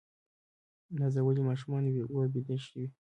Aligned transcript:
نازولي 0.99 1.41
ماشومان 1.49 1.83
وه 2.15 2.25
بیده 2.33 2.55
شوي 2.65 2.85